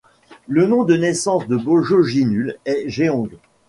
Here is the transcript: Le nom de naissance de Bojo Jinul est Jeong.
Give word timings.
Le 0.47 0.65
nom 0.65 0.83
de 0.83 0.97
naissance 0.97 1.47
de 1.47 1.55
Bojo 1.55 2.01
Jinul 2.01 2.57
est 2.65 2.89
Jeong. 2.89 3.29